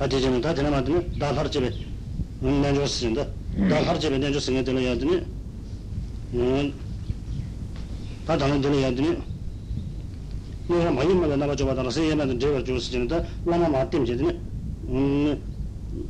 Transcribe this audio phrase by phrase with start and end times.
[0.00, 1.72] 다 되지는 다 되나 맞더니 다 하루 집에
[2.42, 3.26] 음 내줘 쓰는다
[3.68, 5.22] 다 하루 집에 내줘 쓰는 데는 야더니
[6.34, 6.76] 음다
[8.36, 9.16] 당은 되는 야더니
[10.68, 14.40] 내가 많이 말아 나가 줘 봐도 세연한테 제가 줄 쓰는다 라마 맞dem 제더니
[14.88, 15.40] 음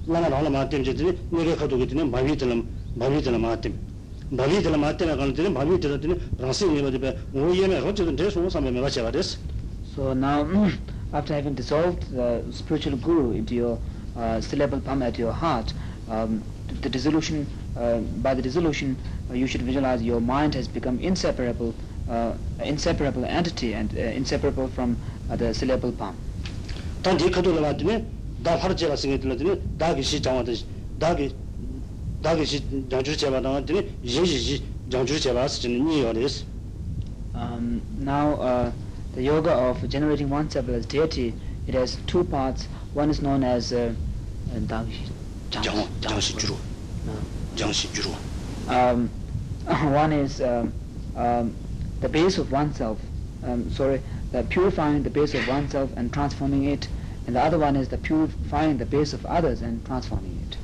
[0.06, 3.74] 라마 라마 맞dem 제더니 내가 가도 그더니 마비 되는 마비 되는 맞dem
[4.30, 9.38] 마비 되는 맞dem 가는데 마비 되더니 라스니 뭐데 오예메 어쨌든 대소 삼에 맞아 봐됐어
[9.96, 10.44] So now,
[11.13, 13.77] after having dissolved the spiritual guru into your
[14.17, 15.73] uh, syllable pam at your heart
[16.09, 16.41] um,
[16.81, 17.45] the dissolution
[17.77, 18.95] uh, by the dissolution
[19.29, 21.73] uh, you should visualize your mind has become inseparable
[22.09, 22.33] uh,
[22.63, 24.97] inseparable entity and uh, inseparable from
[25.29, 26.15] uh, the syllable palm.
[27.03, 28.03] Tan di khadu la de
[28.41, 30.57] da har je la singe de de da gi shi jang de
[30.97, 31.33] da gi
[32.21, 35.31] da gi shi jang ju che ba da de ji ji ji jang ju che
[35.33, 36.43] ba si ni yo des
[37.33, 38.71] um now uh,
[39.13, 41.33] The yoga of generating oneself as deity,
[41.67, 42.67] it has two parts.
[42.93, 43.93] One is known as uh,
[44.53, 44.59] uh
[48.69, 49.09] um,
[49.93, 50.71] one is um,
[51.17, 51.53] um,
[51.99, 52.99] the base of oneself.
[53.43, 56.87] Um, sorry, the purifying the base of oneself and transforming it,
[57.27, 60.57] and the other one is the purifying the base of others and transforming it.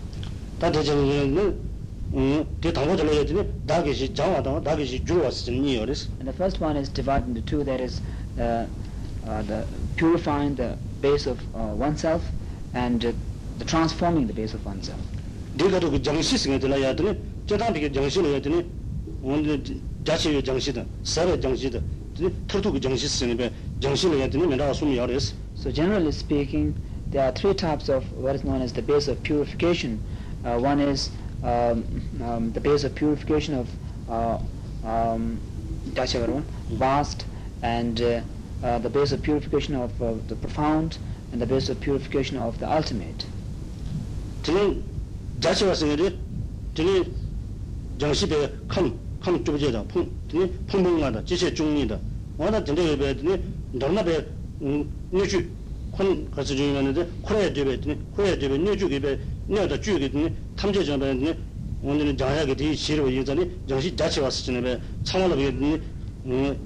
[6.20, 8.02] And the first one is divided into two, that is
[8.40, 8.66] uh,
[9.28, 9.66] uh, the
[9.98, 12.24] purifying the base of uh, oneself
[12.74, 13.02] and
[13.58, 15.00] the transforming the base of oneself.
[25.56, 26.76] So generally speaking
[27.10, 30.00] there are three types of what is known as the base of purification.
[30.46, 31.10] Uh, one is
[31.44, 31.84] um,
[32.24, 33.70] um, the base of purification of
[34.10, 34.40] uh,
[34.88, 35.40] um,
[36.70, 37.26] vast
[37.63, 38.21] and uh,
[38.63, 40.99] uh, the base of purification of uh, the profound,
[41.33, 43.27] and the base of purification of the ultimate.
[44.43, 44.83] 드는
[45.41, 46.19] 자체가 생일이
[46.75, 47.13] 드는
[47.99, 51.99] 정시배 컴컴 좁어져다 풍 드는 풍풍하다 지체 중리다
[52.39, 53.43] 와다 드는 배 드는
[53.73, 54.27] 너나배
[54.63, 55.47] 음 내주
[55.93, 61.19] 콘 가서 주면은데 코레 되베 드는 코레 되베 내주게 배 내다 주게 드는 탐제 전에
[61.19, 61.39] 드는
[61.83, 65.79] 오늘은 자야게 디 시로 예전에 정시 자체가 쓰는 배 참아로 배 드는 음 정시 참아
[65.79, 65.96] 예전에
[66.28, 66.58] The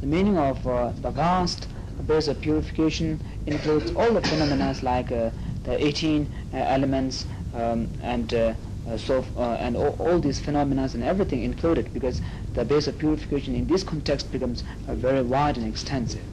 [0.00, 1.68] meaning of uh, the vast
[2.06, 5.28] base of purification includes all the phenomena like uh,
[5.64, 8.54] the 18 uh, elements um, and uh,
[8.96, 12.22] so uh, and all, all these phenomena and everything included because
[12.54, 16.24] the base of purification in this context becomes uh, very wide and extensive.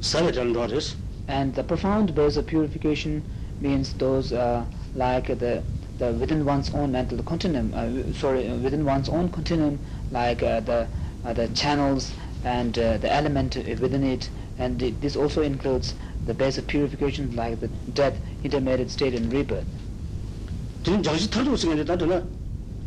[0.00, 0.96] 사회 전 도와줬어
[1.28, 3.22] And the profound base of purification
[3.60, 4.64] means those uh,
[4.96, 5.62] like the
[5.98, 9.78] the within one's own mental continuum, uh, sorry, uh, within one's own continuum,
[10.10, 10.88] like uh, the
[11.24, 12.12] uh, the channels
[12.44, 15.94] and uh, the element within it, and it, this also includes
[16.26, 19.66] the base of purification, like the death, intermediate state, and rebirth.
[20.84, 22.22] 드니 장시 탈도 생긴데 다더나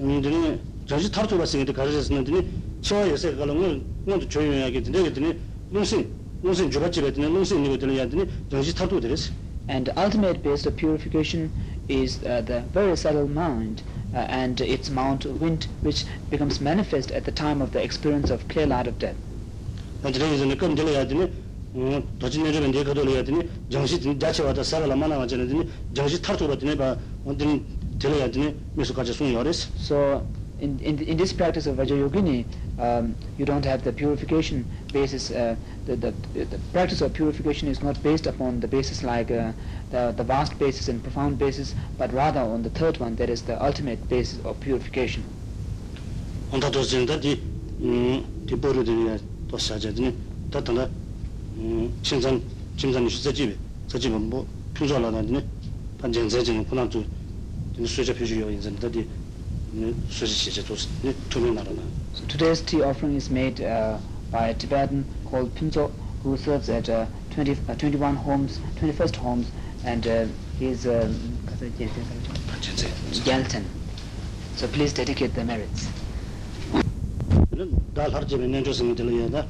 [0.01, 2.47] 음 드니 장시 탈도 생긴데 가르쳤는 드니
[2.81, 5.35] 저 요새 가는 건 조용하게 드니 드니
[5.69, 6.07] 무슨
[6.41, 9.31] 무슨 주바집에 드니 무슨 이거 드니 야드니 장시 탈도 들었어
[9.69, 11.49] And the ultimate base of purification
[11.87, 13.81] is uh, the very subtle mind
[14.13, 18.29] uh, and its mount of wind, which becomes manifest at the time of the experience
[18.29, 19.15] of clear light of death.
[20.03, 21.31] 안드레 이제 끔 들어야 되니
[21.75, 26.57] 어 도진 내려면 내가 돌아야 되니 정시 자체 와다 살아라 만나 가지고 되니 정시 탈도
[26.57, 27.63] 되니 봐 언든
[29.76, 30.22] So,
[30.60, 32.44] in, in, in this practice of Vajrayogini,
[32.78, 35.30] um, you don't have the purification basis.
[35.30, 39.52] Uh, the, the, the practice of purification is not based upon the basis like uh,
[39.90, 43.42] the, the vast basis and profound basis, but rather on the third one, that is
[43.42, 45.22] the ultimate basis of purification.
[57.86, 59.06] suja pyoju yo inzan dadi
[60.10, 60.88] suja shiche tos
[61.28, 61.82] tumi narana.
[62.14, 63.98] So today's tea offering is made uh,
[64.30, 65.90] by a Tibetan called Pinzo
[66.22, 69.46] who serves at uh, 20, uh, 21 homes, 21st homes
[69.84, 70.24] and uh,
[70.58, 71.14] he is um,
[71.48, 71.64] uh,
[73.24, 73.64] Gelton.
[74.56, 75.88] So please dedicate the merits.
[77.98, 79.40] dāl hār jīme nāñchō sīngi tīla yā dā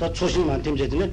[0.00, 1.06] dā tsōshīng māntēm jē tīne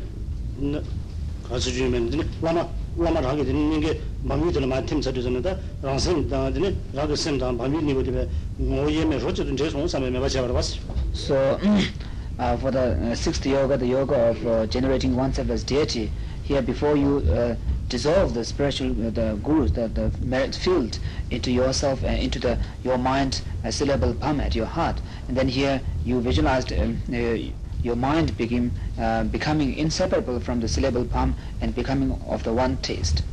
[1.45, 2.63] kāsī jūyī mēn tīne lāma
[2.97, 3.91] lāma rāgi tīne nīngi
[4.25, 8.27] dhāna māyā tīm dhāna dhāna rāga dhāna
[8.59, 10.79] ngō mē
[11.13, 11.59] So,
[12.39, 16.11] uh, for the uh, sixth yoga, the yoga of uh, generating oneself as deity,
[16.43, 17.55] here before you uh,
[17.87, 20.99] dissolve the spiritual uh, the guru, the, the merit field
[21.31, 24.99] into yourself and uh, into the your mind a syllable pam at your heart.
[25.27, 27.37] And then here you visualized um, uh,
[27.81, 32.77] your mind became uh, becoming inseparable from the syllable palm and becoming of the one
[32.77, 33.23] taste.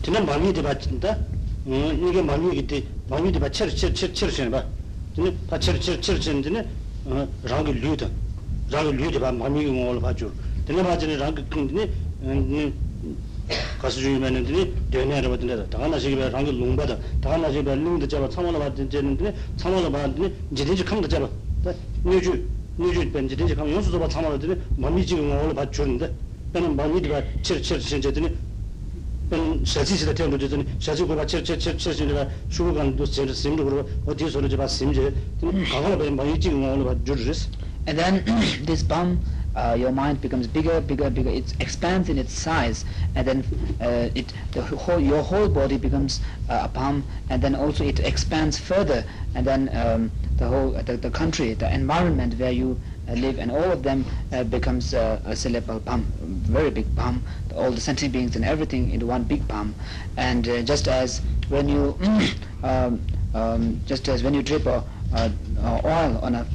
[0.00, 1.18] tene mami de ba tinda
[1.64, 4.64] nige mami gite mami de ba cher cher cher cher chen ba
[5.14, 6.66] tene pa cher cher cher chen tene
[7.42, 8.08] rang ge lyu da
[8.70, 10.30] rang ge lyu de ba mami ge ngol ba ju
[10.64, 11.90] tene ba tene rang ge king tene
[12.20, 12.72] ni
[13.76, 15.68] 가수 중에 있는 데니 되네 로 받는다.
[15.68, 16.96] 다가나 시기 봐 랑게 롱바다.
[17.20, 21.28] 다가나 시기 봐 링도 잡아 참아라 받는데 참아라 받는데 지든지 칸도 잡아.
[22.02, 22.40] 뉴주
[22.78, 24.56] 뉴주 벤지 든지 칸 용수도 봐 참아라 되네.
[24.80, 26.10] 마미 지금 오늘 받 주는데.
[26.54, 28.32] 나는 마미 디가 칠칠 신제더니
[29.32, 35.14] 은 사지지다 태어도 되더니 사지 고바 칠칠칠 칠칠이라 수고간도 제일 심도 그러고 어디서로 잡아 심제.
[35.40, 37.48] 가가나 봐 마미 지금 오늘 받 주르스.
[37.86, 38.24] And then
[38.66, 39.18] this palm,
[39.56, 41.30] uh, your mind becomes bigger, bigger, bigger.
[41.30, 42.84] It expands in its size,
[43.14, 43.44] and then
[43.80, 48.00] uh, it the whole your whole body becomes uh, a palm, and then also it
[48.00, 49.04] expands further,
[49.34, 53.51] and then um, the whole the, the country, the environment where you uh, live, and
[53.51, 54.05] all of them
[54.49, 57.23] becomes a celestial palm, very big palm,
[57.55, 59.73] all the sentient beings and everything into one big palm.
[60.17, 61.97] And just as when you,
[62.63, 63.01] um,
[63.33, 64.83] um, just as when you drip a,
[65.13, 65.29] uh,
[65.59, 66.45] uh, oil on a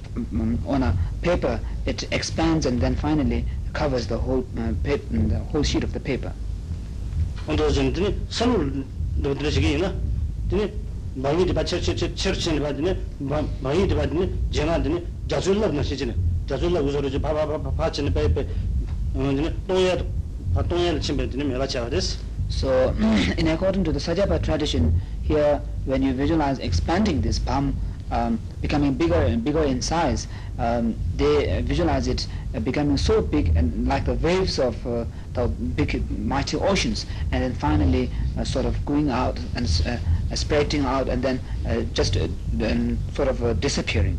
[0.66, 5.62] on a paper, it expands and then finally covers the whole uh, paper, the whole
[5.62, 6.32] sheet of the paper.
[7.48, 8.86] And those in the sun,
[9.18, 9.92] the dress again, na,
[10.48, 10.70] the
[11.16, 12.96] bagi the bachar chir chir chir chir ne ba the ne
[13.62, 16.14] bagi the ba the ne jana the ne jazul lag na chir ne.
[19.68, 20.94] 또야
[22.50, 22.94] so
[23.38, 27.74] in according to the Sakyapa tradition here when you visualize expanding this palm
[28.10, 33.56] um, becoming bigger and bigger in size um, they visualize it uh, becoming so big
[33.56, 37.06] and like the waves of uh, the big mighty oceans.
[37.32, 41.80] And then finally uh, sort of going out and uh, spreading out and then uh,
[41.92, 44.18] just uh, then sort of disappearing.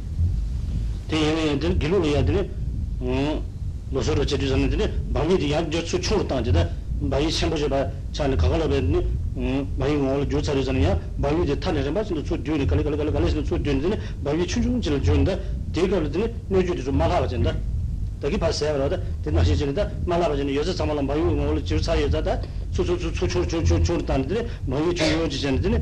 [1.08, 2.50] te yene de gilu le yadne
[2.98, 6.52] mo so roche du zane de bangi de yad jo chu chu ta de
[6.98, 9.04] bai shen bo je ba cha ne ka ga la be ne
[9.78, 12.42] bai mo le jo cha le zane ya bai de ta ne ba chu chu
[12.42, 15.40] du ne kale kale kale kale chu du ne bai chu chu chu ju ne
[15.72, 17.56] de ga le de ne ju de ma ga ba jen da
[18.20, 20.50] da gi pa se ba da de na shi jen da ma la ba jen
[20.50, 22.40] yo za sa ma la bai mo le jo cha yo za da
[22.75, 25.81] 대나시 지는다 말아버지는 여자 자말로 마이 올 조차 여자다 수수수수수수수 땅들이 마이 중요지잖아요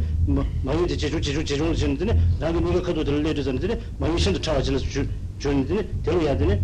[0.62, 5.06] 마이디 제주 제주 제주 지는데 나도 누가 가도 들려주잖아요 마이 신도 차와지는 주
[5.38, 6.60] 주는데 되어야 되네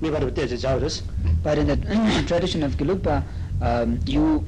[0.00, 1.04] 미바로 때제 자르스
[1.42, 1.76] But in the
[2.26, 3.22] tradition of Gelugpa,
[3.62, 4.44] um, you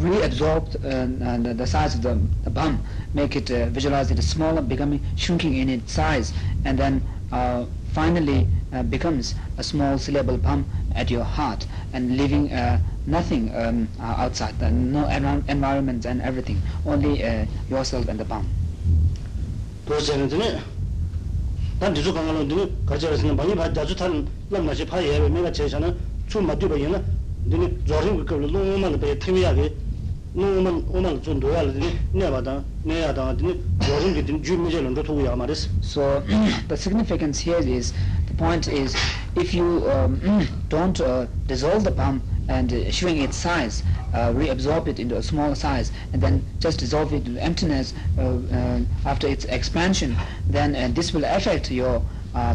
[0.00, 2.82] reabsorbed uh, uh, the, the size of the, the bum,
[3.14, 6.32] make it uh, visualize it smaller, becoming shrinking in its size,
[6.64, 7.02] and then
[7.32, 10.64] uh, finally uh, becomes a small syllable bum
[10.94, 16.20] at your heart, and leaving uh, nothing um, uh, outside, the, no envi- environment and
[16.22, 18.46] everything, only uh, yourself and the bum.
[19.86, 20.60] 도저는데
[21.80, 25.96] 난 뒤쪽 강가는데 가져서는 많이 봐 자주 탄 람마시 파예 내가 제셔는
[26.28, 27.00] 좀 맞도 봐이나
[27.48, 29.72] 근데 저런 거 너무만 배 팀이야게
[30.34, 36.20] 너무만 오만 좀 도야는데 내가다 내야다 근데 저런 게 주미절은 더 도야 말이스 So
[36.68, 37.94] the significance here is
[38.26, 38.94] the point is
[39.35, 44.87] if you um, don't uh, dissolve the palm and uh, shrink its size, uh, reabsorb
[44.87, 49.27] it into a smaller size, and then just dissolve it into emptiness uh, uh, after
[49.27, 50.15] its expansion,
[50.47, 52.03] then uh, this will affect your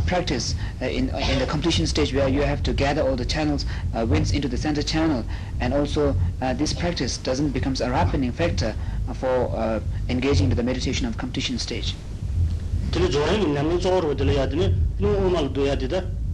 [0.06, 4.32] practice in in the completion stage where you have to gather all the channels, winds
[4.32, 5.24] into the center channel,
[5.60, 6.16] and also
[6.56, 8.74] this practice doesn't becomes a ripening factor
[9.14, 11.94] for engaging to the meditation of completion stage.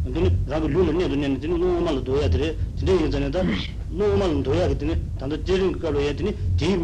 [0.04, 2.04] 근데 저런 남는 저로 들려야 되네 너무만 도야 되다 근데 라고 룰을 내도 내는데 너무만
[2.04, 3.44] 도야 돼 근데 이제는다
[3.90, 6.78] 너무만 도야 되네 단도 제린 걸로 해야 되니 뒤에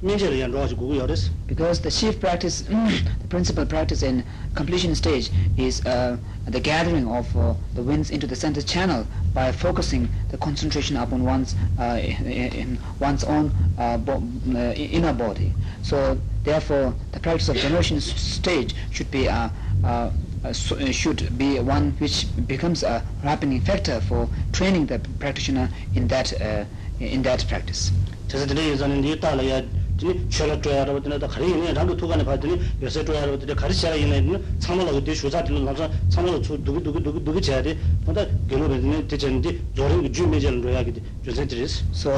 [0.00, 4.22] 민재를 연 로지 고고 열었어 Because the chief practice, the principal practice in
[4.54, 6.16] completion stage is uh,
[6.46, 9.04] the gathering of uh, the winds into the center channel
[9.34, 14.22] by focusing the concentration upon one's uh, in, in one's own uh, bo-
[14.54, 15.52] uh, inner body.
[15.82, 19.48] So therefore, the practice of generation s- stage should be uh,
[19.82, 20.10] uh, uh,
[20.45, 25.67] Uh, so, uh, should be one which becomes a rapid factor for training the practitioner
[25.95, 26.63] in that uh,
[26.99, 27.91] in that practice.
[28.27, 29.61] so the day is an the tala ya
[29.97, 33.11] tini chela to yaro tini da khari ne randu thuga ne pa tini yose to
[33.11, 36.57] yaro tini khari chela ine ne chama la de shuza tini lamsa chama la chu
[36.59, 37.75] dugu dugu dugu dugu chela de
[38.05, 41.67] pa da gelo ne de chen de jore ju me jel ro ya gi de
[41.91, 42.11] so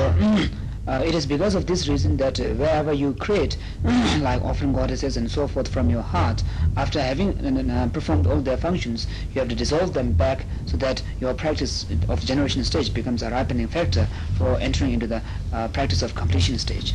[0.88, 3.58] uh, it is because of this reason that uh, wherever you create,
[4.22, 6.44] like offering goddesses and so forth from your heart,
[6.77, 7.29] after having
[7.70, 11.34] uh, uh, performed all their functions, you have to dissolve them back so that your
[11.34, 16.15] practice of generation stage becomes a ripening factor for entering into the uh, practice of
[16.15, 16.94] completion stage.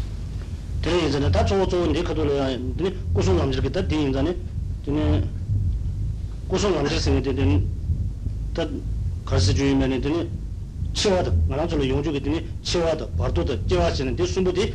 [10.93, 14.74] 치와도 나랑 저로 용주게 되네 치와도 바도도 제와지는 데 숨부디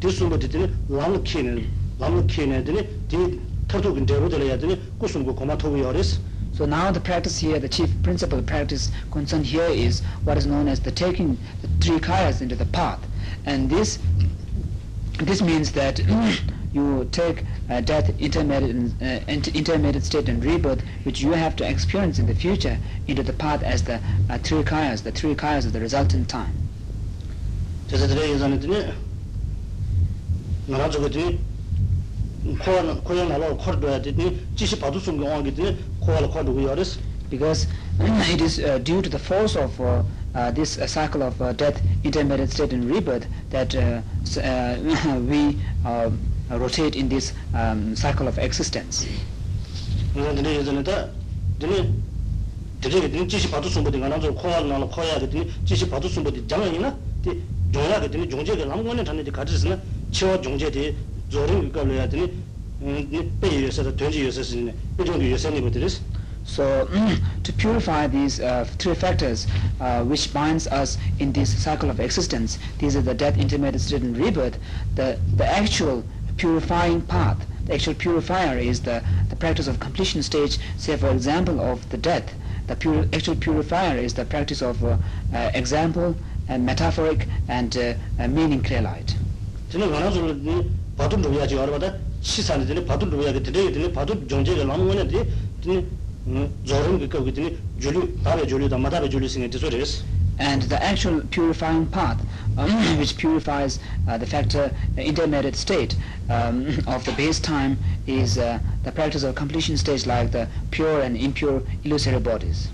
[0.00, 1.68] 데 숨부디 되네 랑키는
[1.98, 6.20] 랑키는 되네 디 터도 근데로 들어야 되네 고송고 고마토고 요레스
[6.54, 10.68] So now the practice here, the chief principle practice concerned here is what is known
[10.68, 13.00] as the taking the three kayas into the path.
[13.46, 13.98] And this
[15.24, 15.98] this means that
[16.73, 19.19] you take uh, death, intermediate, uh,
[19.53, 23.63] intermediate state and rebirth, which you have to experience in the future, into the path
[23.63, 26.53] as the uh, three kayas, the three kayas of the resultant time.
[36.75, 36.97] tese.
[37.29, 37.67] Because
[37.99, 40.03] it is uh, due to the force of uh,
[40.35, 44.01] uh, this uh, cycle of uh, death, intermediate state and rebirth that uh,
[44.41, 44.77] uh,
[45.29, 46.09] we uh,
[46.49, 49.05] rotate in this um, cycle of existence.
[66.45, 66.87] So
[67.43, 69.47] to purify these uh, three factors
[69.81, 74.01] uh, which binds us in this cycle of existence, these are the death, intermediate state
[74.01, 74.57] and rebirth,
[74.95, 76.03] the, the actual
[76.37, 80.57] purifying path, the actual purifier is the the practice of completion stage.
[80.77, 82.33] Say for example of the death,
[82.67, 84.97] the pure, actual purifier is the practice of uh,
[85.33, 86.15] uh, example
[86.47, 89.15] and metaphoric and uh, uh, meaning clear light
[100.39, 102.19] and the actual purifying path
[102.57, 105.95] um, which purifies uh, the factor intermediate state
[106.29, 111.01] um, of the base time is uh, the practice of completion stage like the pure
[111.01, 112.69] and impure illusory bodies.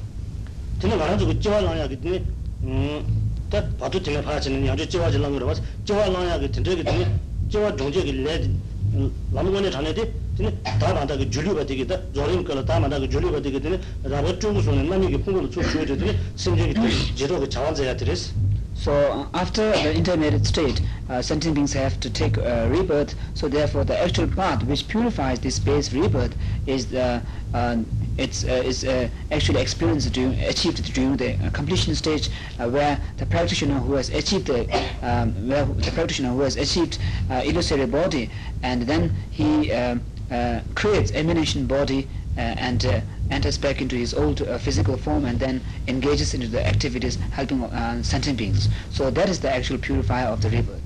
[10.33, 10.95] 와 질랑 그러 봐서 지와 나야게 되네 되네 지와 정제가 레 남원에 전에데 되네 다
[10.95, 15.23] 만다 그 줄이가 되겠다 조린 걸다 다 만다 그 줄이가 되게 되네 라베 중국에서는 남이게
[15.23, 16.75] 풍고를 쭉 주어져 되네 생각이
[17.15, 18.33] 제로 그 자원자야 되레스
[18.79, 23.17] So uh, after the intermediate state, uh, sentient beings have to take uh, rebirth.
[23.35, 27.21] So therefore, the actual path which purifies this base rebirth is the
[27.53, 27.77] uh,
[28.17, 33.01] it's uh, is uh, actually experienced during, achieved during the uh, completion stage, uh, where
[33.17, 34.61] the practitioner who has achieved the
[35.03, 36.99] um, where the practitioner who has achieved
[37.31, 38.31] uh, illusory body,
[38.63, 43.96] and then he um, uh, uh, creates emanation body uh, and uh, enters back into
[43.96, 47.62] his old physical form and then engages into the activities helping
[48.04, 48.70] sentient beings.
[48.90, 50.82] So that is the actual purifier of the rebirth.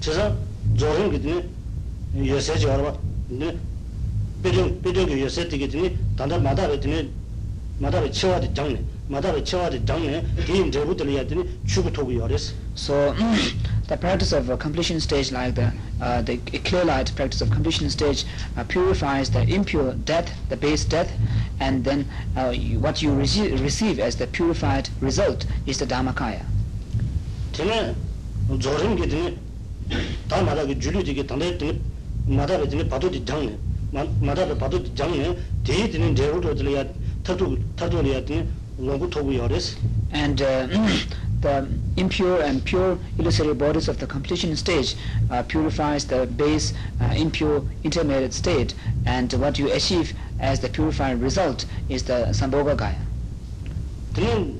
[0.00, 0.36] chisa
[0.74, 1.10] jorin
[9.08, 12.52] madara chawari dangne deyin drebu dili yadini chugu togu yoris.
[12.74, 13.14] So
[13.88, 18.24] the practice of completion stage like the uh, the clear light practice of completion stage
[18.56, 21.10] uh, purifies the impure death, the base death,
[21.60, 26.44] and then uh, you, what you rece receive as the purified result is the Dhammakaya.
[27.52, 27.94] Tene
[28.58, 29.38] zorim ge dine
[30.28, 31.80] ta mada ge julu dige tanda dine
[32.26, 33.56] mada ge dine padu di dangne
[34.20, 35.34] mada ge padu di dangne
[35.64, 36.88] deyi dine drebu dili yad
[37.22, 38.46] tatu tatu li yadini
[38.78, 39.76] longu thobu yores
[40.12, 40.66] and uh,
[41.40, 44.96] the impure and pure illusory bodies of the completion stage
[45.30, 48.74] uh, purifies the base uh, impure intermediate state.
[49.06, 52.98] And what you achieve as the purified result is the sambhoga gaya.
[54.14, 54.58] then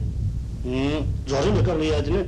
[1.26, 2.26] zorin ka le yadne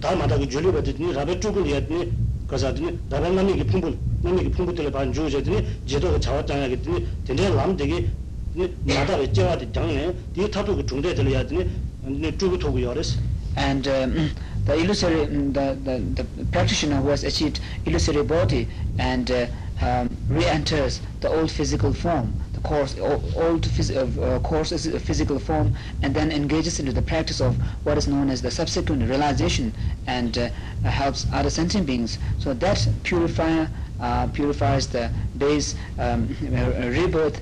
[0.00, 2.10] da mata ki juli badni rabe tukul yadne
[2.48, 6.42] kazadni rabe nami ki phumbu nami ki phumbu tele ban ju jadni jedo ka chawa
[6.44, 8.10] changa ki tene lam dege
[8.53, 9.71] 남이게 풍분 남이게 풍분들 반 주어야 되네 제도가 자왔잖아 그랬더니 되네 람 되게 마다가 째와도
[9.71, 11.67] 장네 뒤 타도 그 중대 들어야 되네
[12.03, 13.17] 네 쪽을 토고 요레스
[13.57, 14.29] And um,
[14.65, 18.69] the illusory, mm, the, the, the practitioner who has achieved illusory body
[18.99, 19.47] and uh,
[19.81, 24.87] um, re-enters the old physical form, the coarse, o- old phys- uh, uh, coarse is-
[25.01, 29.01] physical form, and then engages into the practice of what is known as the subsequent
[29.09, 29.73] realization
[30.07, 30.47] and uh,
[30.83, 32.17] helps other sentient beings.
[32.37, 33.67] So that purifier
[33.99, 37.41] uh, purifies the base um, uh, rebirth,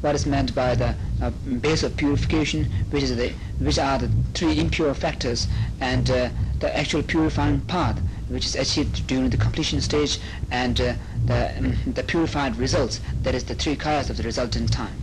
[0.00, 1.30] what is meant by the uh,
[1.60, 5.48] base of purification which is the which are the three impure factors
[5.80, 6.28] and uh,
[6.60, 10.18] the actual purifying path which is achieved during the completion stage
[10.50, 10.94] and uh,
[11.26, 13.00] the um, the purified results.
[13.22, 14.94] That is the three kayas of the resultant time.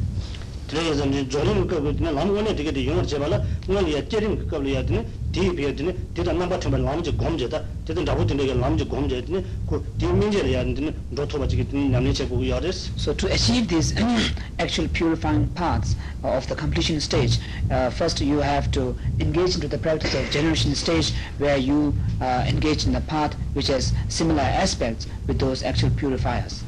[0.70, 4.50] Three is the jolim ka na lam gone dikhe de yonor chebala ngol ya cherim
[4.50, 4.82] ka ya
[5.38, 6.70] dii namba da,
[8.58, 8.86] rabu
[9.68, 10.94] ku dii minje ya chigi.
[12.96, 13.94] So to achieve these
[14.60, 17.40] actual purifying paths uh, of the completion stage,
[17.72, 22.46] uh, first you have to engage into the practice of generation stage where you uh,
[22.48, 26.64] engage in the path which has similar aspects with those actual purifiers.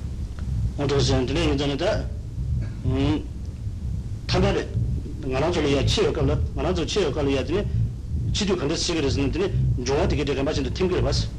[0.78, 2.04] Odo zhen dine yin zane da,
[4.28, 4.68] tabare,
[5.28, 7.66] ngana zole ya chiyo kala, ngana zole chiyo kala ya dine,
[8.34, 9.04] chidu kanda sikir
[10.74, 10.96] tiki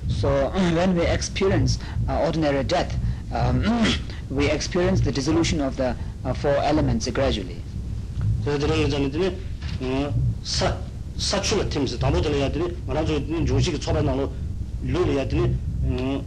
[0.09, 0.29] so
[0.75, 1.79] when we experience
[2.09, 2.95] uh, ordinary death
[3.33, 3.63] um,
[4.31, 5.95] we experience the dissolution of the
[6.25, 7.57] uh, four elements gradually.
[8.45, 9.35] So the ring zani
[10.43, 10.77] sa
[11.17, 14.33] sa chula timsi tambo tani ya tini marang zoi tini njungshi ki choba nanglo
[14.85, 16.23] luli ya tini uh,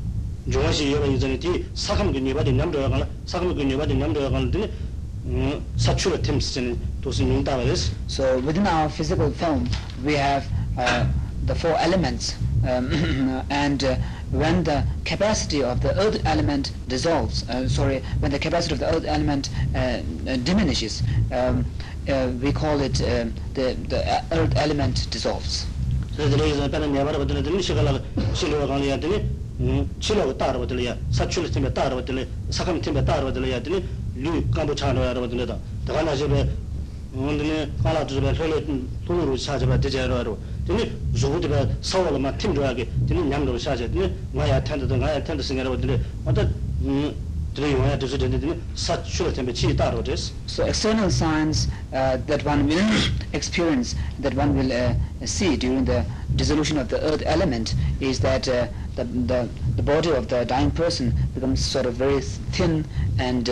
[0.48, 3.86] njungwa shi yoba yizani ti sakam ki nyeba di nyamdo ya kala sakam ki nyeba
[3.86, 4.70] di nyamdo ya kala tini
[5.26, 9.68] uh, sa chula timsi desu so within our physical film
[10.04, 11.06] we have uh,
[11.46, 12.36] the four elements
[12.68, 12.92] um,
[13.50, 13.96] and uh,
[14.32, 18.96] when the capacity of the earth element dissolves uh, sorry when the capacity of the
[18.96, 19.78] earth element uh,
[20.28, 21.66] uh diminishes um,
[22.10, 23.32] uh, we call it the
[23.88, 25.66] the earth element dissolves.
[37.15, 38.61] 버들이 사감 팀에 따라 버들이야 되니 류 간부 차로야 버들이다 다가나 집에 오늘은 하나 두배
[38.61, 38.63] 흘러
[39.07, 45.23] 돈으로 사자바 되자로 되니 조부들가 서울만 팀 좋아하게 되니 냠도 사자 되니 마야 텐드도 마야
[45.25, 47.15] 텐드 생각을 버들이 어떤 음
[47.55, 50.15] 들이 와야 되서 되니 사출을 팀에 치 따라 버들이
[50.47, 52.85] So external signs uh, that one will
[53.33, 56.05] experience, that one will uh, see during the
[56.37, 60.71] dissolution of the earth element is that uh, the, the, the body of the dying
[60.71, 62.21] person becomes sort of very
[62.53, 62.85] thin
[63.19, 63.49] and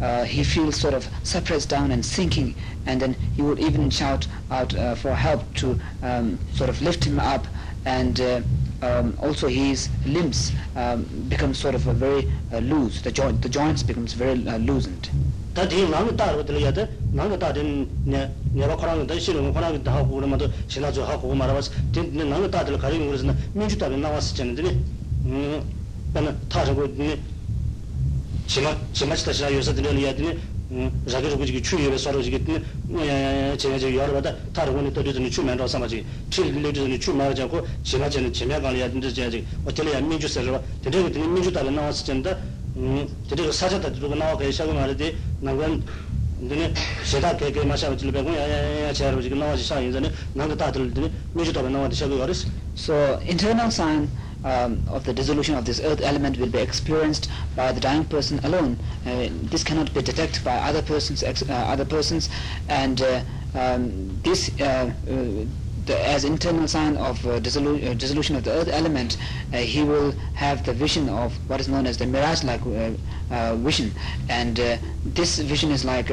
[0.00, 2.54] uh, uh, he feels sort of suppressed down and sinking
[2.86, 7.04] and then he would even shout out uh, for help to um, sort of lift
[7.04, 7.46] him up
[7.84, 8.40] and uh,
[8.82, 13.48] um, also his limbs um, become sort of a very uh, loose, the, joint, the
[13.48, 15.10] joints becomes very uh, loosened.
[15.54, 16.88] 다디 나는 따로 들려야 돼.
[17.12, 21.70] 나는 따든 내 내가 거랑 더 싫은 거 거랑 다 하고 그러면도 지나줘 하고 말아봤어.
[21.92, 24.82] 근데 나는 따들 가리고 그래서 민주당에 나왔을 때는
[25.26, 25.62] 음
[26.14, 27.20] 나는 타서고 네 지마 지마치다 지나 요새 들려야 되니 음 자기도 그
[28.47, 30.35] chima chima chita shira yosa dine liya dine
[30.71, 33.93] mm, ragi rugu jigi chu yuwe swaro jigi dine mm, eh, eh, eh, chima jigi
[33.95, 37.13] yor bada tar guni to dine chu men rosa ma jigi chi le dine chu
[37.13, 40.61] mara jago chima chini chima kaan liya dine jaya jigi o tili ya minju sarwa
[40.81, 42.37] dine gu dine minju tala nawa si chanda
[42.73, 45.83] dine gu sacha tati rugu nawa kaya shagu mara di nangwan
[46.39, 46.71] dine
[47.03, 48.57] sheda kaya kaya ma shagu jili bagun ya ya
[48.87, 51.87] ya chaya rugu jigi nawa si shagu yin zane nangga tatil dine minju tala nawa
[51.89, 52.45] di shagu yoris
[52.77, 54.07] So internal sign
[54.47, 58.39] um, of the dissolution of this earth element will be experienced by the dying person
[58.45, 58.77] alone.
[59.05, 62.29] Uh, this cannot be detected by other persons, uh, other persons,
[62.69, 63.21] and uh,
[63.55, 64.49] um, this.
[64.59, 64.91] Uh,
[65.85, 69.15] the, as internal sign of uh, dissolu- uh, dissolution of the earth element,
[69.53, 72.59] uh, he will have the vision of what is known as the mirage-like
[73.63, 73.93] vision,
[74.27, 74.57] and
[75.05, 76.07] this vision is like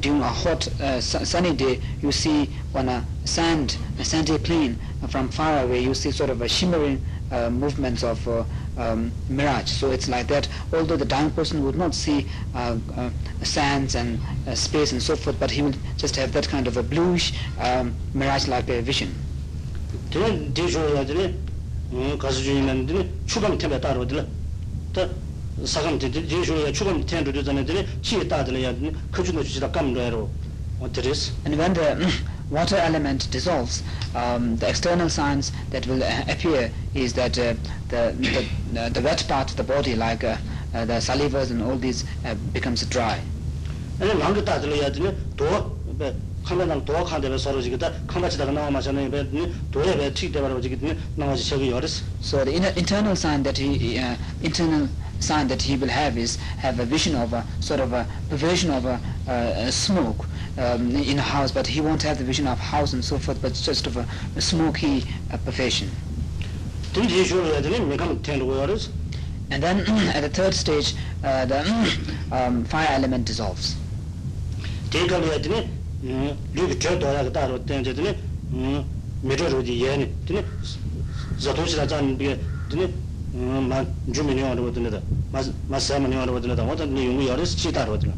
[0.00, 0.64] during a hot
[0.98, 4.76] su- sunny day, you see on a sand, a sandy plain
[5.08, 7.00] from far away, you see sort of a shimmering
[7.31, 8.43] uh, movements of uh,
[8.77, 9.69] um, mirage.
[9.71, 10.47] So it's like that.
[10.73, 13.09] Although the dying person would not see uh, uh,
[13.43, 16.77] sands and uh, space and so forth, but he will just have that kind of
[16.77, 19.13] a bluish um, mirage-like uh, vision.
[20.09, 21.35] 되는 대조해야 되네.
[21.93, 23.09] 음, 가수 주인은 되네.
[23.25, 24.25] 추감 템에 따로 되네.
[24.93, 25.09] 또
[25.65, 27.65] 사감 대조해야 추감 템도 되잖아요.
[27.65, 27.87] 되네.
[28.01, 28.91] 치에 따들어야 되네.
[29.11, 30.29] 그중에 주지다 감로로.
[30.79, 31.33] 어드레스.
[31.45, 31.97] And when the
[32.51, 33.83] water element dissolves,
[34.15, 37.53] um, the external signs that will uh, appear is that uh,
[37.89, 38.15] the,
[38.71, 40.37] the, uh, the wet part of the body, like uh,
[40.73, 43.21] uh, the salivas and all these, uh, becomes dry.
[43.99, 45.15] 아니 남도 따들어야 되네.
[45.35, 45.75] 도
[46.43, 47.91] 카메라랑 도 칸데 서로 지기다.
[48.05, 49.27] 카메라다가 나와 마셔는 배
[49.71, 50.95] 도에 배 튀대 바로 지기네.
[51.15, 52.03] 나와지 저기 열었어.
[52.21, 54.87] So the inner, internal sign that he, uh, internal
[55.19, 58.71] sign that he will have is have a vision of a sort of a perversion
[58.71, 60.27] of a, uh, a smoke
[60.58, 63.40] um, in a house, but he won't have the vision of house and so forth,
[63.42, 65.88] but just of a, a smoky uh, profession.
[69.50, 69.80] And then
[70.14, 71.60] at the third stage, uh, the
[72.30, 73.76] um, fire element dissolves.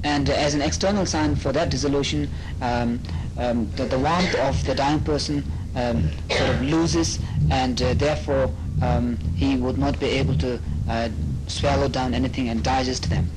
[0.02, 2.28] And as an external sign for that dissolution,
[2.60, 2.98] um,
[3.38, 5.44] um, the, the, warmth of the dying person
[5.76, 8.50] um, sort of loses, and uh, therefore
[8.82, 11.08] um, he would not be able to uh,
[11.46, 13.30] swallow down anything and digest them.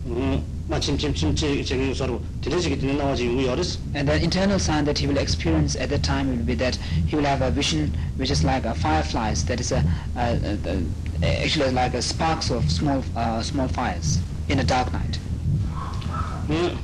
[0.06, 4.98] 음 마침 침침치 저기 서로 들으시기 때문에 나와지 용이 어렸어 And the internal sign that
[4.98, 8.32] he will experience at that time will be that he will have a vision which
[8.32, 9.84] is like a fireflies, that is a,
[10.16, 10.82] a, a,
[11.22, 15.20] a actually like a sparks of small uh, small fires in a dark night.
[16.48, 16.78] 음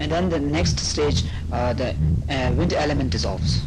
[0.00, 1.94] and then the next stage uh, the
[2.28, 3.62] uh, wind element dissolves.